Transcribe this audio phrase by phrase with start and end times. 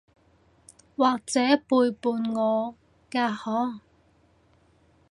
[0.97, 2.75] 或者背叛我
[3.11, 3.79] 㗎嗬？